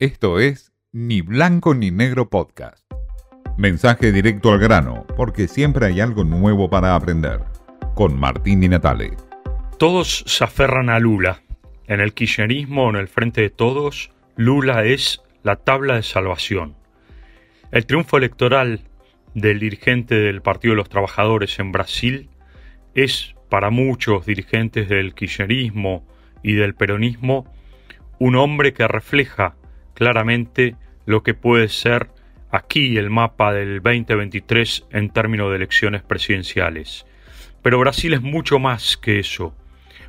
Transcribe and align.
Esto 0.00 0.40
es 0.40 0.72
Ni 0.90 1.20
Blanco 1.20 1.72
ni 1.72 1.92
Negro 1.92 2.28
Podcast. 2.28 2.84
Mensaje 3.56 4.10
directo 4.10 4.50
al 4.50 4.58
grano, 4.58 5.06
porque 5.16 5.46
siempre 5.46 5.86
hay 5.86 6.00
algo 6.00 6.24
nuevo 6.24 6.68
para 6.68 6.96
aprender. 6.96 7.42
Con 7.94 8.18
Martín 8.18 8.60
Di 8.60 8.68
Natale. 8.68 9.12
Todos 9.78 10.24
se 10.26 10.42
aferran 10.42 10.90
a 10.90 10.98
Lula. 10.98 11.42
En 11.86 12.00
el 12.00 12.12
kirchnerismo, 12.12 12.90
en 12.90 12.96
el 12.96 13.06
frente 13.06 13.42
de 13.42 13.50
todos, 13.50 14.10
Lula 14.34 14.84
es 14.84 15.22
la 15.44 15.54
tabla 15.54 15.94
de 15.94 16.02
salvación. 16.02 16.74
El 17.70 17.86
triunfo 17.86 18.16
electoral 18.16 18.80
del 19.34 19.60
dirigente 19.60 20.16
del 20.16 20.42
Partido 20.42 20.72
de 20.72 20.78
los 20.78 20.88
Trabajadores 20.88 21.60
en 21.60 21.70
Brasil 21.70 22.30
es 22.96 23.36
para 23.48 23.70
muchos 23.70 24.26
dirigentes 24.26 24.88
del 24.88 25.14
kirchnerismo 25.14 26.04
y 26.42 26.54
del 26.54 26.74
peronismo 26.74 27.46
un 28.18 28.34
hombre 28.34 28.72
que 28.72 28.88
refleja 28.88 29.54
claramente 29.94 30.76
lo 31.06 31.22
que 31.22 31.34
puede 31.34 31.68
ser 31.68 32.10
aquí 32.50 32.96
el 32.96 33.10
mapa 33.10 33.52
del 33.52 33.82
2023 33.82 34.86
en 34.90 35.10
términos 35.10 35.50
de 35.50 35.56
elecciones 35.56 36.02
presidenciales. 36.02 37.06
Pero 37.62 37.78
Brasil 37.78 38.14
es 38.14 38.22
mucho 38.22 38.58
más 38.58 38.96
que 38.96 39.18
eso. 39.18 39.56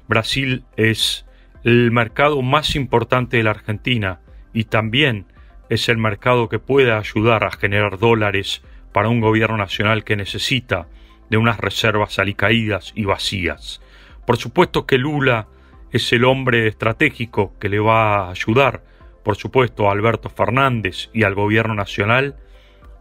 Brasil 0.07 0.63
es 0.75 1.25
el 1.63 1.91
mercado 1.91 2.41
más 2.41 2.75
importante 2.75 3.37
de 3.37 3.43
la 3.43 3.51
Argentina 3.51 4.19
y 4.53 4.65
también 4.65 5.25
es 5.69 5.89
el 5.89 5.97
mercado 5.97 6.49
que 6.49 6.59
puede 6.59 6.91
ayudar 6.91 7.43
a 7.43 7.51
generar 7.51 7.97
dólares 7.97 8.61
para 8.91 9.09
un 9.09 9.19
gobierno 9.19 9.57
nacional 9.57 10.03
que 10.03 10.15
necesita 10.15 10.87
de 11.29 11.37
unas 11.37 11.59
reservas 11.59 12.19
alicaídas 12.19 12.93
y 12.95 13.05
vacías. 13.05 13.81
Por 14.27 14.37
supuesto 14.37 14.85
que 14.85 14.97
Lula 14.97 15.47
es 15.91 16.13
el 16.13 16.25
hombre 16.25 16.67
estratégico 16.67 17.53
que 17.59 17.69
le 17.69 17.79
va 17.79 18.27
a 18.27 18.29
ayudar 18.29 18.83
por 19.25 19.37
supuesto, 19.37 19.89
a 19.89 19.91
Alberto 19.91 20.29
Fernández 20.29 21.09
y 21.11 21.23
al 21.23 21.33
Gobierno 21.33 21.73
Nacional 21.73 22.35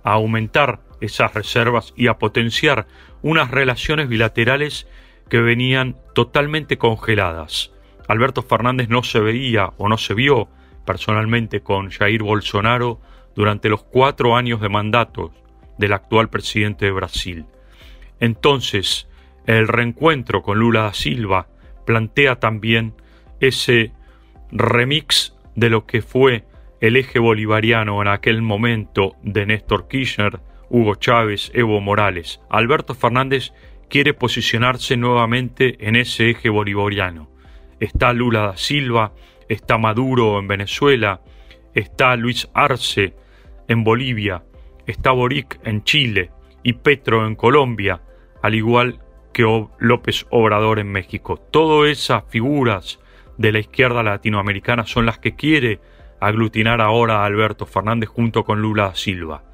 a 0.04 0.12
aumentar 0.12 0.80
esas 1.02 1.34
reservas 1.34 1.92
y 1.98 2.06
a 2.06 2.18
potenciar 2.18 2.86
unas 3.20 3.50
relaciones 3.50 4.08
bilaterales 4.08 4.88
que 5.28 5.40
venían 5.40 5.96
totalmente 6.14 6.78
congeladas. 6.78 7.72
Alberto 8.08 8.40
Fernández 8.40 8.88
no 8.88 9.02
se 9.02 9.20
veía 9.20 9.74
o 9.76 9.90
no 9.90 9.98
se 9.98 10.14
vio 10.14 10.48
personalmente 10.86 11.60
con 11.60 11.90
Jair 11.90 12.22
Bolsonaro 12.22 13.02
durante 13.34 13.68
los 13.68 13.82
cuatro 13.82 14.34
años 14.34 14.62
de 14.62 14.70
mandato 14.70 15.30
del 15.76 15.92
actual 15.92 16.30
presidente 16.30 16.86
de 16.86 16.92
Brasil. 16.92 17.44
Entonces, 18.18 19.08
el 19.44 19.68
reencuentro 19.68 20.40
con 20.40 20.58
Lula 20.58 20.84
da 20.84 20.94
Silva 20.94 21.48
plantea 21.84 22.40
también 22.40 22.94
ese 23.40 23.92
remix 24.50 25.33
de 25.54 25.70
lo 25.70 25.86
que 25.86 26.02
fue 26.02 26.44
el 26.80 26.96
eje 26.96 27.18
bolivariano 27.18 28.00
en 28.02 28.08
aquel 28.08 28.42
momento 28.42 29.16
de 29.22 29.46
Néstor 29.46 29.88
Kirchner, 29.88 30.40
Hugo 30.68 30.96
Chávez, 30.96 31.50
Evo 31.54 31.80
Morales. 31.80 32.40
Alberto 32.50 32.94
Fernández 32.94 33.52
quiere 33.88 34.14
posicionarse 34.14 34.96
nuevamente 34.96 35.76
en 35.86 35.96
ese 35.96 36.30
eje 36.30 36.48
bolivariano. 36.48 37.30
Está 37.80 38.12
Lula 38.12 38.40
da 38.40 38.56
Silva, 38.56 39.12
está 39.48 39.78
Maduro 39.78 40.38
en 40.38 40.48
Venezuela, 40.48 41.22
está 41.74 42.16
Luis 42.16 42.48
Arce 42.54 43.14
en 43.68 43.84
Bolivia, 43.84 44.42
está 44.86 45.12
Boric 45.12 45.60
en 45.64 45.84
Chile 45.84 46.30
y 46.62 46.74
Petro 46.74 47.26
en 47.26 47.34
Colombia, 47.34 48.02
al 48.42 48.54
igual 48.54 49.00
que 49.32 49.42
López 49.78 50.26
Obrador 50.30 50.78
en 50.78 50.90
México. 50.92 51.36
Todas 51.36 51.90
esas 51.90 52.24
figuras 52.28 53.00
de 53.38 53.52
la 53.52 53.58
izquierda 53.58 54.02
latinoamericana 54.02 54.86
son 54.86 55.06
las 55.06 55.18
que 55.18 55.34
quiere 55.34 55.80
aglutinar 56.20 56.80
ahora 56.80 57.22
a 57.22 57.26
Alberto 57.26 57.66
Fernández 57.66 58.08
junto 58.08 58.44
con 58.44 58.62
Lula 58.62 58.94
Silva. 58.94 59.44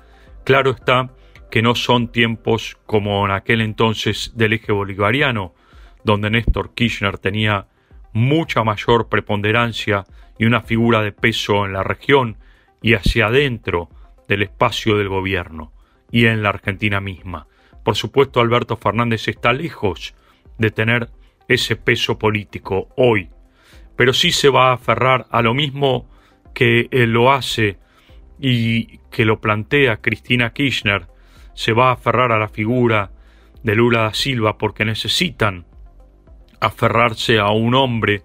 Claro 0.45 0.71
está 0.71 1.11
que 1.51 1.63
no 1.63 1.75
son 1.75 2.13
tiempos 2.13 2.79
como 2.87 3.25
en 3.25 3.33
aquel 3.33 3.61
entonces 3.61 4.33
del 4.37 4.53
eje 4.53 4.73
bolivariano, 4.73 5.55
donde 6.05 6.31
Néstor 6.31 6.75
Kirchner 6.75 7.19
tenía 7.19 7.67
mucha 8.13 8.63
mayor 8.65 9.09
preponderancia 9.09 10.05
y 10.39 10.45
una 10.47 10.61
figura 10.61 11.03
de 11.03 11.13
peso 11.13 11.67
en 11.67 11.73
la 11.73 11.83
región 11.83 12.37
y 12.83 12.95
hacia 12.95 13.27
adentro 13.27 13.89
del 14.29 14.43
espacio 14.43 14.97
del 14.97 15.09
gobierno 15.09 15.73
y 16.11 16.27
en 16.27 16.43
la 16.43 16.51
Argentina 16.51 17.01
misma. 17.01 17.47
Por 17.85 17.97
supuesto, 17.97 18.41
Alberto 18.41 18.77
Fernández 18.77 19.29
está 19.29 19.53
lejos 19.53 20.15
de 20.59 20.71
tener 20.71 21.11
ese 21.49 21.77
peso 21.77 22.19
político 22.19 22.89
hoy 22.97 23.31
pero 24.01 24.15
sí 24.15 24.33
se 24.33 24.49
va 24.49 24.71
a 24.71 24.73
aferrar 24.73 25.27
a 25.31 25.43
lo 25.43 25.53
mismo 25.53 26.09
que 26.55 26.89
él 26.91 27.13
lo 27.13 27.31
hace 27.31 27.77
y 28.39 28.97
que 29.11 29.27
lo 29.27 29.43
plantea 29.43 29.99
Cristina 29.99 30.55
Kirchner, 30.55 31.07
se 31.53 31.75
va 31.75 31.91
a 31.91 31.93
aferrar 31.93 32.33
a 32.33 32.39
la 32.39 32.49
figura 32.49 33.11
de 33.63 33.75
Lula 33.75 34.05
da 34.05 34.15
Silva 34.15 34.57
porque 34.57 34.87
necesitan 34.87 35.67
aferrarse 36.63 37.41
a 37.41 37.51
un 37.51 37.75
hombre 37.75 38.23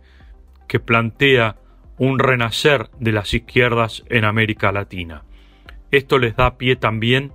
que 0.70 0.80
plantea 0.80 1.58
un 1.98 2.20
renacer 2.20 2.90
de 3.02 3.12
las 3.12 3.34
izquierdas 3.34 4.06
en 4.08 4.24
América 4.24 4.72
Latina. 4.72 5.26
Esto 5.92 6.20
les 6.20 6.38
da 6.38 6.58
pie 6.58 6.78
también 6.78 7.34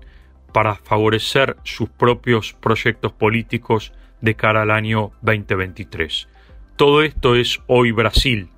para 0.55 0.77
favorecer 0.77 1.59
sus 1.65 1.91
propios 1.91 2.55
proyectos 2.55 3.13
políticos 3.13 3.93
de 4.23 4.35
cara 4.35 4.63
al 4.63 4.71
año 4.71 5.11
2023. 5.21 6.31
Todo 6.81 7.03
esto 7.03 7.35
es 7.35 7.61
hoy 7.67 7.93
Brasil, 7.93 8.49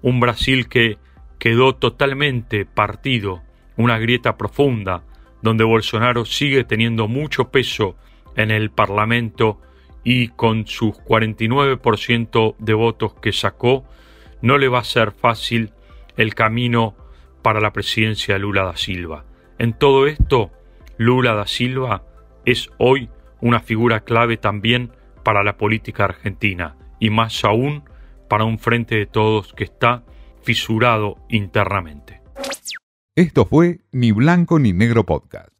un 0.00 0.20
Brasil 0.20 0.68
que 0.68 0.98
quedó 1.40 1.74
totalmente 1.74 2.64
partido, 2.64 3.42
una 3.76 3.98
grieta 3.98 4.36
profunda, 4.36 5.02
donde 5.42 5.64
Bolsonaro 5.64 6.26
sigue 6.26 6.62
teniendo 6.62 7.08
mucho 7.08 7.50
peso 7.50 7.96
en 8.36 8.52
el 8.52 8.70
Parlamento 8.70 9.60
y 10.04 10.28
con 10.28 10.68
sus 10.68 10.94
49% 10.94 12.54
de 12.56 12.74
votos 12.74 13.14
que 13.14 13.32
sacó, 13.32 13.84
no 14.42 14.58
le 14.58 14.68
va 14.68 14.78
a 14.78 14.84
ser 14.84 15.10
fácil 15.10 15.72
el 16.16 16.36
camino 16.36 16.94
para 17.42 17.60
la 17.60 17.72
presidencia 17.72 18.34
de 18.34 18.40
Lula 18.42 18.62
da 18.62 18.76
Silva. 18.76 19.24
En 19.58 19.72
todo 19.72 20.06
esto, 20.06 20.52
Lula 20.98 21.34
da 21.34 21.48
Silva 21.48 22.04
es 22.44 22.70
hoy 22.78 23.08
una 23.40 23.58
figura 23.58 24.04
clave 24.04 24.36
también 24.36 24.92
para 25.24 25.42
la 25.42 25.56
política 25.56 26.04
argentina 26.04 26.76
y 26.98 27.10
más 27.10 27.44
aún 27.44 27.84
para 28.28 28.44
un 28.44 28.58
frente 28.58 28.96
de 28.96 29.06
todos 29.06 29.52
que 29.52 29.64
está 29.64 30.04
fisurado 30.42 31.16
internamente. 31.28 32.20
Esto 33.14 33.46
fue 33.46 33.80
Ni 33.92 34.12
Blanco 34.12 34.58
ni 34.58 34.72
Negro 34.72 35.04
Podcast. 35.04 35.55